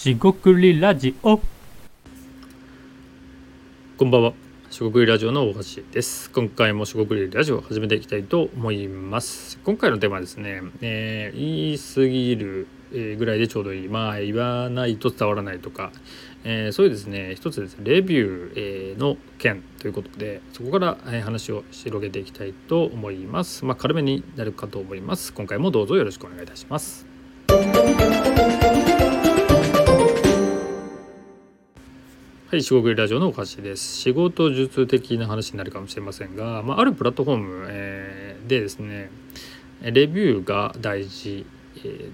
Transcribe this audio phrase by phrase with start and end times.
[0.00, 1.38] しごくりラジオ
[3.98, 4.32] こんばんは。
[4.70, 6.30] しごくりラジオの大橋です。
[6.30, 9.58] 今回もしごくりラジオを始めていきたいと思います。
[9.62, 12.66] 今回のテーマはですね、えー言い過ぎる
[13.18, 13.88] ぐらいでちょうどいい。
[13.88, 15.92] まあ言わないと伝わらないとか、
[16.44, 23.66] えーそういうですね、一つですね、レビューの件ということで、そこからえ話を広げていきたいと思います。
[23.66, 25.34] まあ軽めになるかと思います。
[25.34, 27.09] 今回もどうぞよろしくお願いいたします。
[32.50, 33.98] はい、四国ラジオのお菓子です。
[33.98, 39.08] 仕事術的な話になるかもしれませんが、まあ、あるプラットフォーム、えーでですね、
[39.82, 41.46] レビューが大事、
[41.76, 42.12] えーっ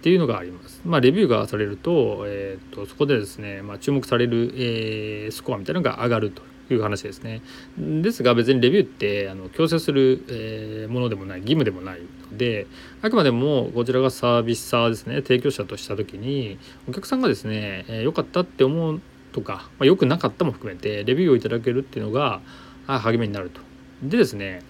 [0.00, 0.80] ていうのがあります。
[0.86, 6.40] まあ、レビューがされると、えーとそこでですね、まあ、注目される、えースコアみたいなのが上がると
[6.72, 7.42] いう話ですね。
[7.76, 12.68] ですが別にレビューってあの強制する、えーものでもない義務でもないので
[13.02, 16.58] あくまでもこちらがサービスサーですね提供者とした時に
[16.88, 19.02] お客さんがですね良、えーかったって思う
[19.34, 22.40] とか、まあ、良くなかったも含めてレビューをいただけるっていうのが
[22.86, 23.60] 励みになると。
[24.02, 24.62] でですね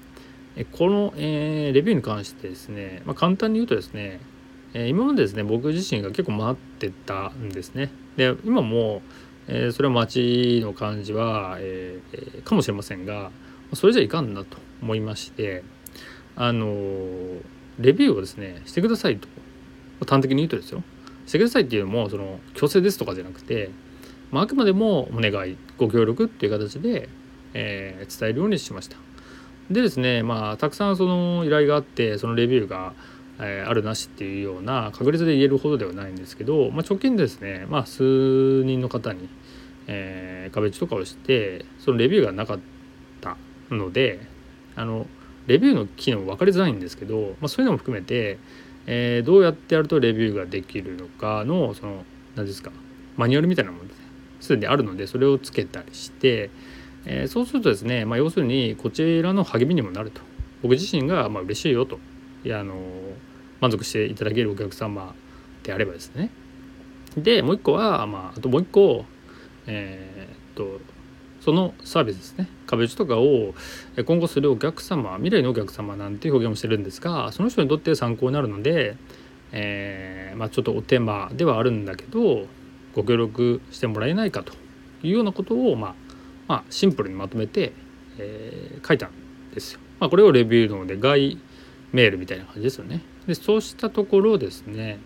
[0.72, 4.20] この、えーレビューに関してですね、まあ、簡単に言うとですね、
[4.72, 7.90] えー今までですね僕自身が結構待ってたんですね。
[8.16, 9.02] で今も、
[9.46, 12.00] えーそれは待ちの感じは、え
[12.44, 13.30] かもしれませんが
[13.74, 15.62] それじゃいかんなと思いまして
[16.36, 16.66] あの
[17.78, 19.28] レビューをですねしてくださいと
[20.06, 20.82] 端的に言うとですよ
[21.26, 23.70] してくださいっていうのもその強制ですとかじゃなくて、
[24.34, 27.08] まあ、あくまでもお願いご協力っていう形で、
[27.54, 28.96] えー伝えるようにしました。
[29.70, 32.94] でですねまあたくさんその依頼があってそのレビューが、
[33.38, 39.28] えーあるなしっていうような確率で言えるほどではないんですけど、まあ、直近ですね、まあ、数人の方に、
[39.86, 42.58] えー壁打ちとかをしてそのレビューがなかっ
[43.20, 43.36] た
[43.70, 44.18] ので
[44.74, 45.06] あの
[45.46, 48.38] レビューの機能分かりづらいんですけど、まあ、そういうのも含めて、
[48.86, 52.04] えーどうやってやるとレビューができるのかのその
[52.34, 52.72] 何ですか
[53.16, 54.03] マニュアルみたいなものです
[54.44, 56.50] すでにあるのでそれをつけたりして、
[57.06, 60.20] えーそうするとですね、まあ、要するにこちらの励みにもなると。
[60.62, 61.98] 僕自身がまあ嬉しいよと。
[62.44, 62.74] いやあの
[63.60, 65.14] 満足していただけるお客様
[65.62, 66.30] であればですね。
[67.16, 69.04] でもう一個は、まあ、あともう一個
[69.66, 70.80] えーっと
[71.40, 72.48] そのサービスですね。
[72.66, 73.54] 壁打ちとかを
[74.06, 78.96] 今後するお客様未来のお客様なんて表現をしてるんですがその人にとって参考になるので、
[79.52, 82.46] えーまあ、ちょっとお手間ではあるんだけど
[82.94, 84.52] ご協力してもらえないかと
[85.02, 85.94] いうようなことを、まあ
[86.46, 87.72] まあ、シンプルにまとめて、
[88.18, 89.10] えー書いたん
[89.54, 89.80] ですよ。
[89.98, 91.38] まあ、これをレビューので外
[91.92, 93.00] メールみたいな感じですよね。
[93.26, 94.98] でそうしたところですね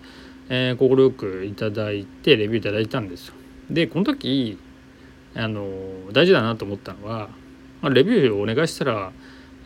[0.51, 3.35] えー、快くいただいてレビューいただいたんですよ。
[3.71, 4.59] でこの時
[5.35, 5.69] あの
[6.13, 7.29] 大事だなと思ったのは、
[7.83, 9.13] まあ、レビューをお願いしたら、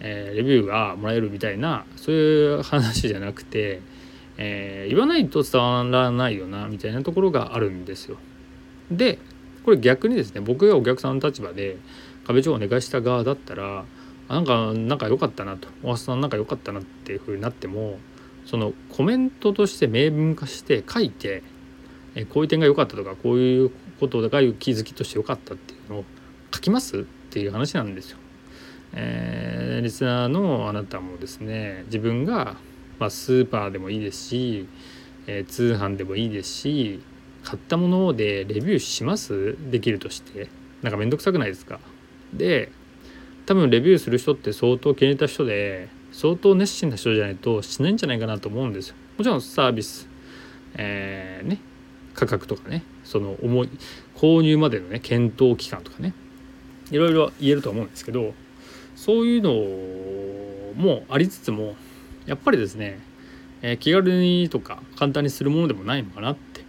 [0.00, 3.80] えーレビューがもらえるみたいなそういう話じゃなくて、
[4.38, 8.18] えー言わないと伝わらないよなみたいなところがあるんですよ。
[8.90, 9.18] で
[9.64, 11.76] これ逆にですね僕がお客さんの立場で
[12.26, 13.84] 壁長をお願いした側だったら
[14.28, 17.98] なんかなんか良かったなと大橋さんなんか良かったなっていう風になっても
[18.44, 21.42] そのコメントとして明文化して書いて
[22.14, 23.70] えこういう点が良かったとかこういう
[24.00, 26.04] ことが気づきとして良かったっていうのを
[26.52, 28.18] 書きますっていう話なんですよ。
[28.94, 32.56] えーリスナーのあなたもですね自分が、
[33.02, 34.68] まあ、スーパーでもいいですし、
[35.26, 37.00] えー通販でもいいですし
[37.42, 39.56] 買ったものでレビューします？
[39.70, 40.48] できるとして。
[40.82, 41.78] なんか面倒くさくないですか？
[42.32, 42.72] で
[43.46, 48.96] 多分レビューする人って相当気に入った人で相当熱心な人じゃないとしないんじゃないかなと思うんですよ。
[49.18, 50.08] もちろんサービス、
[50.74, 51.58] えーね
[52.14, 53.70] 価格とかねその重い
[54.14, 56.14] 購入までのね検討期間とかね
[56.90, 58.34] いろいろ言えると思うんですけど
[58.96, 59.52] そういうの
[60.82, 61.74] もありつつも
[62.26, 62.98] やっぱりですね、
[63.62, 66.64] えー気軽にとか簡単にするものでもないのかなって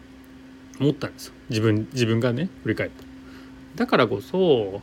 [0.80, 3.04] 思ったんですよ自分自分がね振り返って。
[3.76, 4.82] だからこそ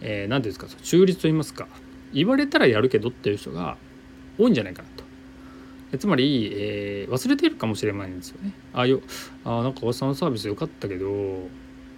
[0.00, 1.66] 何、えー、て言うんですか中立と言いますか
[2.12, 3.76] 言われたらやるけどっていう人が
[4.38, 5.04] 多いんじゃないかなと。
[5.98, 8.52] つまり、えー忘れているかもしれないんですよね。
[8.74, 9.02] ああいう
[9.44, 11.48] あなんかおっさんのサービス良かったけど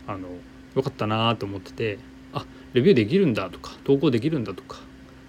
[0.06, 0.28] あの
[0.76, 1.98] 良かったなと思ってて
[2.32, 4.78] あレビューできるんだとか投稿できるんだとか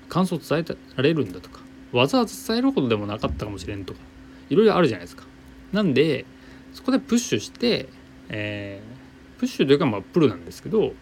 [0.08, 1.61] 感想伝えられるんだとか
[1.92, 4.00] わざわざ伝えるほどでもなかったかもしれんとか
[4.50, 5.24] いろいろあるじゃないですか。
[5.72, 6.26] なんで
[6.74, 7.90] そこでプッシュして、
[8.30, 9.02] えー
[9.40, 10.94] プッシュというかまあプロなんですけど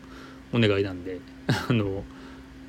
[0.53, 1.19] お願いなんで
[1.69, 2.06] あの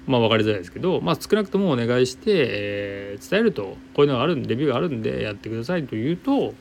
[0.09, 6.55] まあ分かりづらいですけど、まあ、少なくともお願いして、えー伝えるとこういうのがあるんでレビューがあるんでやってくださいと言うと、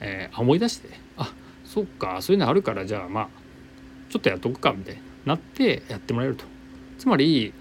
[0.00, 1.32] えー思い出してあ
[1.64, 3.28] そっかそういうのあるからじゃあまあ
[4.10, 6.44] ちょっとやっとくかみたいになってやってもらえると。
[6.98, 7.54] つまり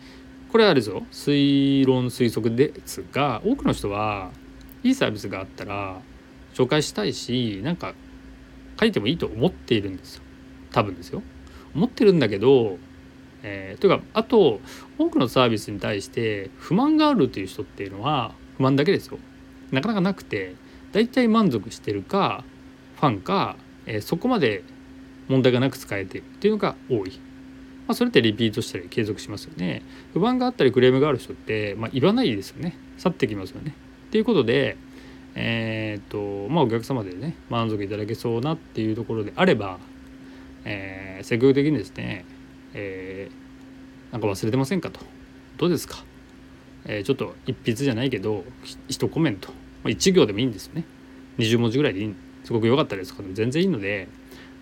[0.52, 4.32] これはあれですよ推論推測ですが多くの人は
[4.84, 6.00] いいサービスがあったら
[6.54, 7.94] 紹介したいしなんか
[8.80, 10.24] 書いてもいいと思っているんですよ。
[10.72, 11.24] 多分ですよ。
[11.74, 12.78] 思ってるんだけど
[13.44, 14.60] えー、というかあと
[14.98, 19.20] 多くのサービスに対して不満があるっていう人っていうのは不満だけですよ。
[19.72, 20.56] なかなかなくて
[20.92, 22.44] 大体満足してるか
[22.96, 24.64] ファンか、えー、そこまで
[25.28, 27.20] 問題がなく使えているっていうのが多い、
[27.88, 29.82] まあ、それってリピートしたり継続しますよね。
[30.14, 32.78] 不満があったりクレームがある人って、まあ、言わないですよね。
[32.98, 33.74] 去ってきますよね。
[34.08, 34.78] っていうことで
[35.40, 39.78] えー、っとまあお客様でね満足いただけそうなっていうところであれば、
[40.66, 42.26] えー、積極的にですね、
[42.74, 45.00] えー、なんか忘れてませんかと。
[45.58, 46.04] どうですか、
[46.86, 48.44] えー、ちょっと一筆じゃないけど
[48.88, 49.56] 一コメント、ま
[49.86, 50.86] あ、1行でもいいんですよね。
[51.38, 52.52] 20文字ぐらいでいいす。
[52.52, 53.14] ごく良かったです。
[53.14, 54.08] かでも全然いいので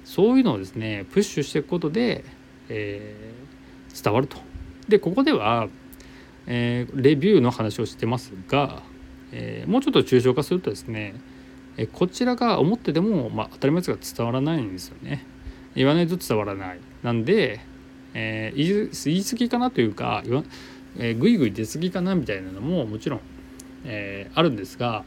[0.03, 2.25] そういうのをですねプッシュしていくことで、
[2.69, 4.37] えー、伝わると。
[4.87, 5.67] でここでは、
[6.47, 8.83] えー、レビューの話をしてますが
[9.31, 11.13] えー、もうちょっと抽象化するとですね、
[11.77, 15.25] えこちらが思ってても、まあ、当たり前ですが伝わらないんですよね。
[15.75, 16.79] 言わないと伝わらない。
[17.03, 17.59] なんで、
[18.13, 20.43] えー、言い過ぎかなというか言わ、
[20.97, 23.19] えー、ぐいぐい出過ぎかなみたいなのももちろん、
[23.83, 25.03] えー、あるんですが、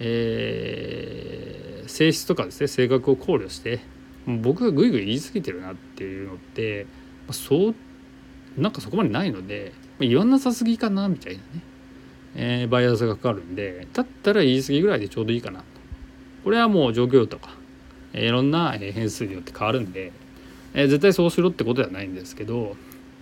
[0.00, 3.78] えー、性質とかですね性格を考慮して
[4.26, 6.86] 僕がぐいぐい言い過ぎてるなっていうのって
[7.30, 7.74] そう
[8.58, 11.62] なんかそこまでないので言わなさすぎかなみたいなね。
[12.36, 15.64] えー、バイアスがかかるんでだったら言い過ぎぐらいでちょうどいいかなと。
[16.44, 17.56] これはもう状況とか、
[18.12, 20.12] えー、いろんな変数によって変わるんで、
[20.74, 22.76] えー、絶対そうしろってことではないんですけど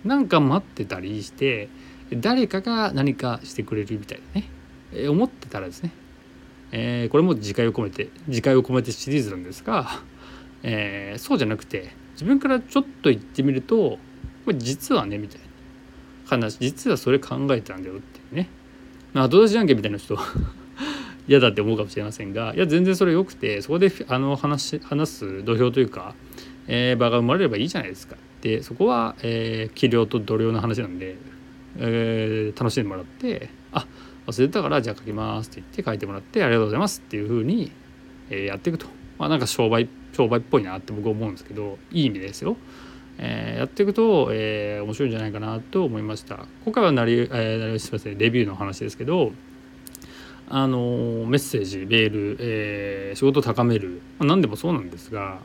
[0.05, 1.69] なんか待ってたりして
[2.13, 4.49] 誰かが何かしてくれるみたいなね、
[4.93, 5.91] えー、思ってたらですね、
[6.71, 10.01] えー、これも自戒を込めて自戒を込めてシリーズなんですが、
[10.63, 13.97] えー、そうじゃなくて自分からちょっと言ってみると
[14.45, 15.49] これ実はねみたいな。
[16.29, 18.49] 話実はそれ考えたんだよっていうね。
[19.13, 20.17] 後出しじゃんけんみたいな人
[21.27, 26.13] 嫌だって思うかもしれませんがいや全然それ良くてそこであの話話す土俵というか、
[26.67, 28.15] えー、場が生まれればいいじゃないですか。
[28.41, 31.17] でそこは、えー、器量と度量の話なんで、
[31.77, 33.85] えー、楽しんでもらってあ
[34.27, 37.71] 忘れてたからじゃあ書きますって言って書いてもらってありがとうございますっていうふうに、
[38.29, 38.85] えー、やっていくと。
[39.17, 39.87] まあなんか商売っ
[40.19, 42.57] 商売っぽいなって僕は思うんですけどいい意味ですよ。
[43.19, 46.45] えー、やっていくと、えー、面白いんじゃないかなと思いました。
[46.65, 49.31] 今回はなり、えー、なりすみませんレビューの話ですけど
[50.49, 50.79] あの
[51.25, 55.39] メッセージメール、えー、仕事を高める、まあ、何でもそうなんですが、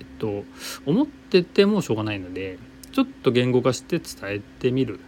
[0.00, 0.44] えっと、
[0.84, 2.58] 思っててもしょうがないので
[2.90, 4.98] ちょっと言語化して伝えてみる、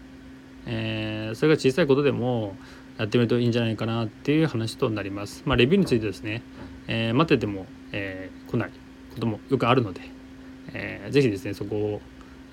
[0.66, 2.54] えー、それが小さいことでも
[2.98, 5.42] やってみるといいんじゃないかなっていう話となります。
[5.46, 6.42] まあ、レビューについてですね、
[6.86, 8.83] えー、待ってても、えー、来ない。
[9.14, 10.00] こともよくあるので、
[10.72, 12.00] えー、ぜひですねそこを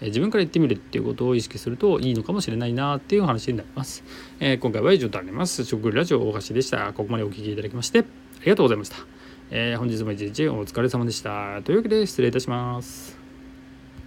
[0.01, 4.03] 自分から言ってみるっていうことを意識するといいのかもしれないなっていう話になります。
[4.39, 5.63] えー、今回は以上となります。
[5.63, 6.91] 食ラジオ大橋でした。
[6.93, 8.03] ここまでお聴きいただきましてあ
[8.43, 8.97] りがとうございました。
[9.51, 11.61] えー、本日も一日お疲れ様でした。
[11.63, 13.20] というわけで失礼いたします。